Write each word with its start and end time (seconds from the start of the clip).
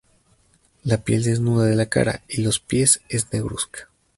La 0.83 0.97
piel 1.03 1.21
desnuda 1.23 1.65
de 1.65 1.75
la 1.75 1.85
cara 1.85 2.23
y 2.27 2.41
los 2.41 2.59
pies 2.59 3.01
es 3.07 3.31
negruzca. 3.31 3.87